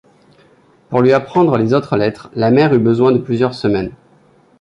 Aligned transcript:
Pour 0.89 1.01
lui 1.03 1.13
apprendre 1.13 1.57
les 1.59 1.75
autres 1.75 1.95
lettres, 1.95 2.31
la 2.33 2.49
mère 2.49 2.73
eut 2.73 2.79
besoin 2.79 3.11
de 3.11 3.19
plusieurs 3.19 3.53
semaines. 3.53 3.91